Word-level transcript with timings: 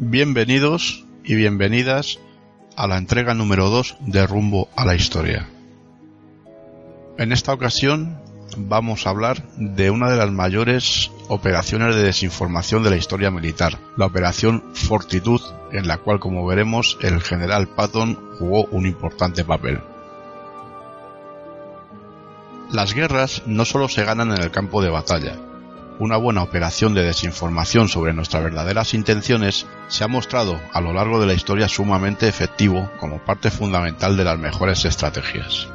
Bienvenidos 0.00 1.04
y 1.24 1.34
bienvenidas 1.34 2.20
a 2.76 2.86
la 2.86 2.98
entrega 2.98 3.34
número 3.34 3.68
2 3.68 3.96
de 4.02 4.28
Rumbo 4.28 4.68
a 4.76 4.84
la 4.84 4.94
Historia. 4.94 5.48
En 7.18 7.32
esta 7.32 7.52
ocasión 7.52 8.16
vamos 8.56 9.06
a 9.06 9.10
hablar 9.10 9.42
de 9.56 9.90
una 9.90 10.08
de 10.08 10.16
las 10.16 10.30
mayores 10.30 11.10
operaciones 11.26 11.96
de 11.96 12.04
desinformación 12.04 12.84
de 12.84 12.90
la 12.90 12.96
historia 12.96 13.32
militar, 13.32 13.76
la 13.96 14.06
Operación 14.06 14.62
Fortitud, 14.72 15.40
en 15.72 15.88
la 15.88 15.98
cual, 15.98 16.20
como 16.20 16.46
veremos, 16.46 16.96
el 17.02 17.20
general 17.20 17.66
Patton 17.66 18.36
jugó 18.38 18.66
un 18.66 18.86
importante 18.86 19.44
papel. 19.44 19.80
Las 22.70 22.94
guerras 22.94 23.42
no 23.46 23.64
solo 23.64 23.88
se 23.88 24.04
ganan 24.04 24.30
en 24.30 24.42
el 24.42 24.52
campo 24.52 24.80
de 24.80 24.90
batalla. 24.90 25.47
Una 26.00 26.16
buena 26.16 26.44
operación 26.44 26.94
de 26.94 27.02
desinformación 27.02 27.88
sobre 27.88 28.12
nuestras 28.12 28.44
verdaderas 28.44 28.94
intenciones 28.94 29.66
se 29.88 30.04
ha 30.04 30.08
mostrado 30.08 30.60
a 30.72 30.80
lo 30.80 30.92
largo 30.92 31.20
de 31.20 31.26
la 31.26 31.34
historia 31.34 31.68
sumamente 31.68 32.28
efectivo 32.28 32.88
como 33.00 33.24
parte 33.24 33.50
fundamental 33.50 34.16
de 34.16 34.22
las 34.22 34.38
mejores 34.38 34.84
estrategias. 34.84 35.66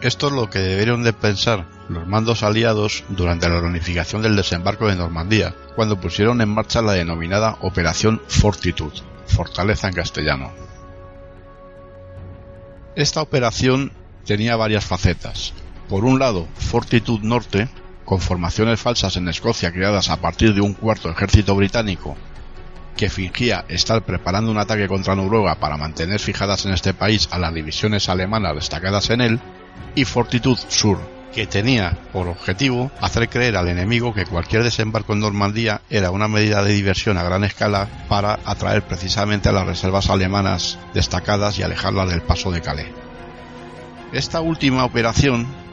Esto 0.00 0.28
es 0.28 0.32
lo 0.32 0.48
que 0.48 0.60
debieron 0.60 1.02
de 1.02 1.12
pensar 1.12 1.66
los 1.90 2.06
mandos 2.06 2.42
aliados 2.42 3.04
durante 3.10 3.48
la 3.48 3.60
reunificación 3.60 4.22
del 4.22 4.36
desembarco 4.36 4.88
de 4.88 4.96
Normandía, 4.96 5.54
cuando 5.74 6.00
pusieron 6.00 6.40
en 6.40 6.48
marcha 6.48 6.80
la 6.80 6.92
denominada 6.92 7.58
Operación 7.60 8.22
Fortitud, 8.26 8.92
fortaleza 9.26 9.88
en 9.88 9.94
castellano. 9.94 10.52
Esta 12.94 13.20
operación 13.20 13.92
tenía 14.24 14.56
varias 14.56 14.84
facetas. 14.84 15.52
Por 15.88 16.04
un 16.06 16.18
lado, 16.18 16.48
Fortitud 16.54 17.20
Norte, 17.20 17.68
con 18.06 18.20
formaciones 18.20 18.80
falsas 18.80 19.16
en 19.16 19.28
Escocia 19.28 19.72
creadas 19.72 20.08
a 20.08 20.16
partir 20.16 20.54
de 20.54 20.62
un 20.62 20.72
cuarto 20.72 21.10
ejército 21.10 21.54
británico 21.54 22.16
que 22.96 23.10
fingía 23.10 23.66
estar 23.68 24.02
preparando 24.04 24.50
un 24.50 24.58
ataque 24.58 24.88
contra 24.88 25.14
Noruega 25.14 25.56
para 25.56 25.76
mantener 25.76 26.18
fijadas 26.18 26.64
en 26.64 26.72
este 26.72 26.94
país 26.94 27.28
a 27.30 27.38
las 27.38 27.52
divisiones 27.52 28.08
alemanas 28.08 28.54
destacadas 28.54 29.10
en 29.10 29.20
él, 29.20 29.40
y 29.94 30.04
Fortitud 30.04 30.56
Sur, 30.68 30.98
que 31.34 31.46
tenía 31.46 31.98
por 32.12 32.28
objetivo 32.28 32.90
hacer 33.02 33.28
creer 33.28 33.56
al 33.56 33.68
enemigo 33.68 34.14
que 34.14 34.24
cualquier 34.24 34.62
desembarco 34.62 35.12
en 35.12 35.20
Normandía 35.20 35.82
era 35.90 36.10
una 36.10 36.28
medida 36.28 36.62
de 36.62 36.72
diversión 36.72 37.18
a 37.18 37.22
gran 37.22 37.44
escala 37.44 38.06
para 38.08 38.38
atraer 38.46 38.82
precisamente 38.82 39.50
a 39.50 39.52
las 39.52 39.66
reservas 39.66 40.08
alemanas 40.08 40.78
destacadas 40.94 41.58
y 41.58 41.62
alejarlas 41.62 42.08
del 42.08 42.22
paso 42.22 42.50
de 42.50 42.62
Calais. 42.62 42.88
Esta 44.12 44.40
última 44.40 44.84
operación 44.84 45.65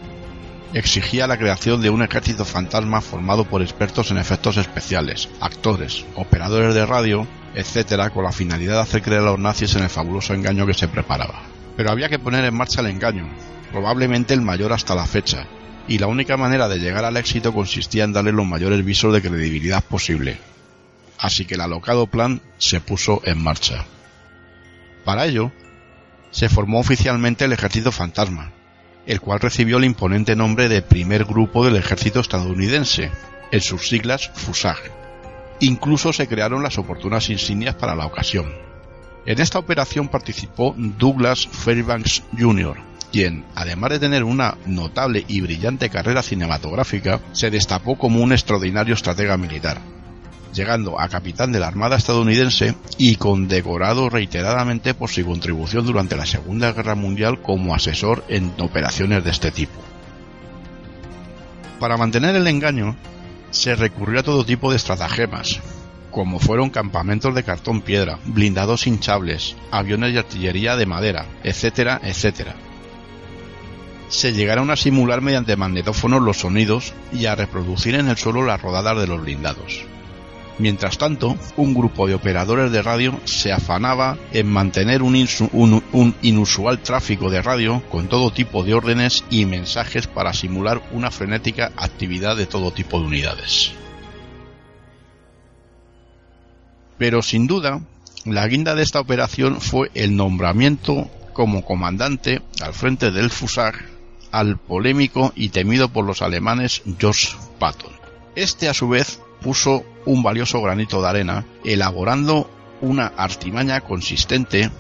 exigía 0.74 1.28
la 1.28 1.38
creación 1.38 1.82
de 1.82 1.90
un 1.90 2.02
ejército 2.02 2.46
fantasma 2.46 3.02
formado 3.02 3.46
por 3.46 3.62
expertos 3.62 4.10
en 4.12 4.18
efectos 4.18 4.58
especiales, 4.58 5.30
actores, 5.40 6.06
operadores 6.16 6.74
de 6.74 6.86
radio, 6.86 7.28
etc., 7.56 8.12
con 8.12 8.24
la 8.24 8.32
finalidad 8.32 8.76
de 8.76 8.82
hacer 8.82 9.02
creer 9.02 9.22
a 9.22 9.26
los 9.26 9.40
nazis 9.40 9.76
en 9.76 9.84
el 9.84 9.90
fabuloso 9.90 10.34
engaño 10.34 10.66
que 10.66 10.74
se 10.74 10.88
preparaba. 10.88 11.44
Pero 11.78 11.92
había 11.92 12.10
que 12.10 12.20
poner 12.20 12.44
en 12.46 12.56
marcha 12.56 12.82
el 12.82 12.88
engaño, 12.88 13.30
probablemente 13.72 14.34
el 14.34 14.42
mayor 14.42 14.74
hasta 14.74 14.96
la 14.96 15.06
fecha, 15.06 15.46
y 15.88 16.00
la 16.00 16.08
única 16.08 16.38
manera 16.38 16.68
de 16.68 16.80
llegar 16.80 17.06
al 17.06 17.18
éxito 17.18 17.54
consistía 17.54 18.04
en 18.04 18.14
darle 18.14 18.32
los 18.32 18.46
mayores 18.46 18.84
visos 18.84 19.14
de 19.14 19.22
credibilidad 19.22 19.84
posible. 19.84 20.40
Así 21.20 21.46
que 21.46 21.56
el 21.56 21.62
alocado 21.62 22.08
plan 22.08 22.42
se 22.58 22.82
puso 22.82 23.22
en 23.26 23.42
marcha. 23.42 23.86
Para 25.06 25.26
ello, 25.26 25.52
se 26.32 26.50
formó 26.50 26.80
oficialmente 26.80 27.46
el 27.46 27.54
Ejército 27.54 27.92
Fantasma, 27.92 28.52
el 29.06 29.22
cual 29.22 29.40
recibió 29.40 29.78
el 29.78 29.86
imponente 29.86 30.36
nombre 30.36 30.70
de 30.70 30.82
Primer 30.82 31.26
Grupo 31.26 31.66
del 31.66 31.76
Ejército 31.76 32.20
Estadounidense, 32.20 33.12
en 33.52 33.62
sus 33.62 33.88
siglas 33.88 34.32
FUSAG. 34.34 34.78
Incluso 35.60 36.12
se 36.14 36.28
crearon 36.28 36.64
las 36.64 36.78
oportunas 36.78 37.30
insignias 37.30 37.76
para 37.76 37.96
la 37.96 38.06
ocasión. 38.06 38.52
En 39.26 39.40
esta 39.40 39.60
operación 39.60 40.10
participó 40.10 40.74
Douglas 40.78 41.48
Fairbanks 41.48 42.24
Jr., 42.38 42.78
quien, 43.12 43.46
además 43.54 43.92
de 43.92 44.00
tener 44.00 44.24
una 44.24 44.58
notable 44.66 45.24
y 45.28 45.40
brillante 45.42 45.90
carrera 45.90 46.24
cinematográfica, 46.24 47.20
se 47.32 47.52
destapó 47.52 47.96
como 47.96 48.22
un 48.22 48.34
extraordinario 48.34 48.96
estratega 48.96 49.38
militar, 49.38 49.80
llegando 50.54 51.00
a 51.00 51.10
capitán 51.10 51.52
de 51.52 51.60
la 51.60 51.68
Armada 51.68 51.98
estadounidense 51.98 52.76
y 52.98 53.16
condecorado 53.16 54.10
reiteradamente 54.10 54.94
por 54.94 55.10
su 55.10 55.26
contribución 55.26 55.86
durante 55.86 56.16
la 56.16 56.26
Segunda 56.26 56.72
Guerra 56.72 56.96
Mundial 56.96 57.42
como 57.42 57.74
asesor 57.76 58.24
en 58.28 58.54
operaciones 58.60 59.24
de 59.24 59.32
este 59.32 59.52
tipo. 59.52 59.82
Para 61.80 61.98
mantener 61.98 62.36
el 62.36 62.48
engaño, 62.48 62.96
se 63.52 63.76
recurrió 63.76 64.22
a 64.22 64.24
todo 64.24 64.46
tipo 64.46 64.72
de 64.72 64.78
estratagemas, 64.78 65.60
como 66.12 66.40
fueron 66.40 66.70
campamentos 66.70 67.34
de 67.36 67.44
cartón 67.44 67.82
piedra, 67.82 68.20
blindados 68.26 68.88
hinchables, 68.88 69.56
aviones 69.72 70.14
y 70.14 70.18
artillería 70.18 70.76
de 70.76 70.86
madera, 70.86 71.26
etcétera, 71.44 72.00
etcétera, 72.04 72.56
se 74.14 74.32
llegaron 74.32 74.70
a 74.70 74.76
simular 74.76 75.22
mediante 75.22 75.56
magnetófonos 75.56 76.22
los 76.22 76.38
sonidos 76.38 76.94
y 77.12 77.26
a 77.26 77.36
reproducir 77.36 77.96
en 77.96 78.10
el 78.10 78.18
suelo 78.18 78.46
las 78.46 78.62
rodadas 78.62 79.00
de 79.00 79.08
los 79.08 79.22
blindados. 79.22 79.86
Mientras 80.60 81.00
tanto, 81.00 81.36
un 81.58 81.74
grupo 81.74 82.08
de 82.08 82.14
operadores 82.14 82.72
de 82.72 82.84
radio 82.84 83.20
se 83.26 83.52
afanaba 83.52 84.18
en 84.32 84.48
mantener 84.48 85.02
un, 85.02 85.16
inusual 86.22 86.80
tráfico 86.80 87.32
de 87.32 87.42
radio 87.42 87.82
con 87.90 88.08
todo 88.08 88.32
tipo 88.32 88.64
de 88.64 88.76
órdenes 88.76 89.24
y 89.32 89.46
mensajes 89.46 90.06
para 90.06 90.34
simular 90.34 90.82
una 90.92 91.10
frenética 91.10 91.72
actividad 91.76 92.38
de 92.38 92.46
todo 92.46 92.72
tipo 92.72 93.00
de 93.00 93.08
unidades. 93.08 93.72
Pero 97.00 97.24
sin 97.24 97.48
duda, 97.48 97.82
la 98.26 98.48
guinda 98.48 98.76
de 98.76 98.84
esta 98.84 99.00
operación 99.00 99.60
fue 99.60 99.90
el 99.96 100.16
nombramiento 100.16 101.10
como 101.34 101.66
comandante 101.66 102.44
al 102.62 102.74
frente 102.74 103.10
del 103.10 103.32
FUSAG 103.32 103.94
al 104.32 104.58
polémico 104.58 105.34
y 105.36 105.50
temido 105.50 105.90
por 105.90 106.06
los 106.06 106.22
alemanes 106.22 106.84
George 107.00 107.36
Patton. 107.60 107.92
Este 108.36 108.68
a 108.68 108.74
su 108.74 108.90
vez 108.90 109.20
puso 109.44 109.86
un 110.06 110.24
valioso 110.24 110.62
granito 110.62 111.02
de 111.02 111.10
arena 111.10 111.46
elaborando 111.64 112.50
una 112.82 113.08
artimaña 113.16 113.82
consistente 113.82 114.72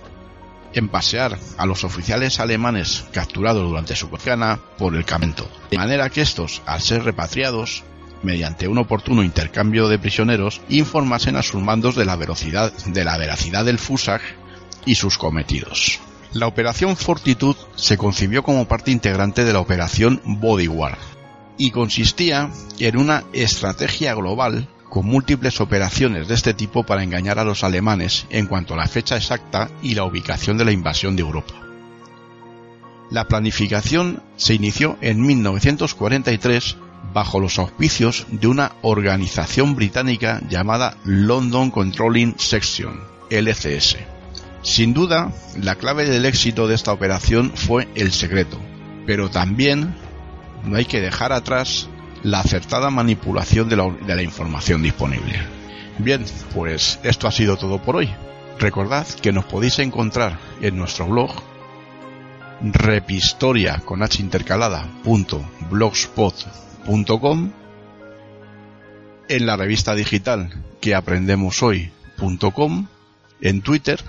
en 0.73 0.89
pasear 0.89 1.37
a 1.57 1.65
los 1.65 1.83
oficiales 1.83 2.39
alemanes 2.39 3.05
capturados 3.11 3.69
durante 3.69 3.95
su 3.95 4.09
gana 4.09 4.59
por 4.77 4.95
el 4.95 5.05
camento, 5.05 5.47
de 5.69 5.77
manera 5.77 6.09
que 6.09 6.21
estos, 6.21 6.63
al 6.65 6.81
ser 6.81 7.03
repatriados, 7.03 7.83
mediante 8.23 8.67
un 8.67 8.79
oportuno 8.79 9.21
intercambio 9.21 9.87
de 9.87 9.99
prisioneros, 9.99 10.61
informasen 10.69 11.35
a 11.35 11.43
sus 11.43 11.61
mandos 11.61 11.95
de 11.95 12.05
la 12.05 12.15
velocidad, 12.15 12.73
de 12.73 13.03
la 13.03 13.17
veracidad 13.17 13.65
del 13.65 13.77
FUSAG 13.77 14.21
y 14.85 14.95
sus 14.95 15.17
cometidos. 15.17 15.99
La 16.31 16.47
operación 16.47 16.97
Fortitud 16.97 17.55
se 17.75 17.97
concibió 17.97 18.41
como 18.41 18.67
parte 18.67 18.89
integrante 18.89 19.43
de 19.43 19.53
la 19.53 19.59
operación 19.59 20.19
Bodyguard 20.25 21.12
y 21.57 21.71
consistía 21.71 22.49
en 22.79 22.97
una 22.97 23.23
estrategia 23.33 24.13
global 24.13 24.67
con 24.89 25.05
múltiples 25.07 25.59
operaciones 25.59 26.27
de 26.27 26.35
este 26.35 26.53
tipo 26.53 26.83
para 26.83 27.03
engañar 27.03 27.39
a 27.39 27.43
los 27.43 27.63
alemanes 27.63 28.27
en 28.29 28.45
cuanto 28.45 28.73
a 28.73 28.77
la 28.77 28.87
fecha 28.87 29.17
exacta 29.17 29.69
y 29.81 29.95
la 29.95 30.03
ubicación 30.03 30.57
de 30.57 30.65
la 30.65 30.71
invasión 30.71 31.15
de 31.15 31.23
Europa. 31.23 31.53
La 33.09 33.27
planificación 33.27 34.21
se 34.37 34.53
inició 34.53 34.97
en 35.01 35.21
1943 35.21 36.77
bajo 37.13 37.39
los 37.39 37.59
auspicios 37.59 38.25
de 38.29 38.47
una 38.47 38.73
organización 38.81 39.75
británica 39.75 40.41
llamada 40.49 40.97
London 41.05 41.69
Controlling 41.71 42.35
Section, 42.37 42.99
LCS. 43.29 43.97
Sin 44.61 44.93
duda, 44.93 45.31
la 45.59 45.75
clave 45.75 46.09
del 46.09 46.25
éxito 46.25 46.67
de 46.67 46.75
esta 46.75 46.93
operación 46.93 47.51
fue 47.55 47.87
el 47.95 48.13
secreto, 48.13 48.59
pero 49.05 49.29
también 49.29 49.95
no 50.63 50.77
hay 50.77 50.85
que 50.85 51.01
dejar 51.01 51.33
atrás 51.33 51.89
la 52.23 52.39
acertada 52.39 52.89
manipulación 52.89 53.69
de 53.69 53.75
la, 53.75 54.23
información 54.23 54.81
disponible. 54.81 55.39
Bien, 55.97 56.23
pues 56.53 56.99
esto 57.03 57.27
ha 57.27 57.31
sido 57.31 57.57
todo 57.57 57.81
por 57.81 57.97
hoy. 57.97 58.09
Recordad 58.59 59.07
que 59.07 59.31
nos 59.31 59.45
podéis 59.45 59.79
encontrar 59.79 60.39
en 60.61 60.77
nuestro 60.77 61.07
blog 61.07 61.31
repistoria 62.61 63.79
con 63.79 64.03
h 64.03 64.21
intercalada 64.21 64.87
en 69.27 69.45
la 69.45 69.57
revista 69.57 69.95
digital 69.95 70.53
que 70.79 70.95
aprendemos 70.95 71.61
hoy.com 71.61 72.87
en 73.41 73.61
Twitter 73.61 73.99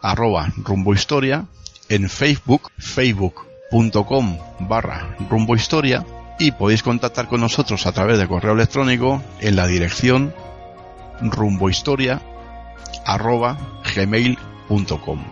arroba 0.00 0.52
rumbohistoria, 0.56 1.46
en 1.88 2.08
Facebook, 2.08 2.70
facebook.com 3.70 4.38
barra 4.60 5.16
rumbohistoria 5.28 6.04
y 6.38 6.52
podéis 6.52 6.82
contactar 6.82 7.26
con 7.26 7.40
nosotros 7.40 7.86
a 7.86 7.92
través 7.92 8.18
de 8.18 8.28
correo 8.28 8.52
electrónico 8.52 9.22
en 9.40 9.56
la 9.56 9.66
dirección 9.66 10.34
rumbohistoria 11.20 12.20
arroba 13.04 13.58
gmail.com. 13.94 15.24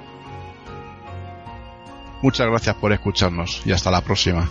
Muchas 2.23 2.47
gracias 2.47 2.75
por 2.77 2.93
escucharnos 2.93 3.62
y 3.65 3.73
hasta 3.73 3.91
la 3.91 4.00
próxima. 4.00 4.49